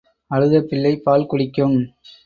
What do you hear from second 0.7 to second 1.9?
பிள்ளை பால் குடிக்கும்.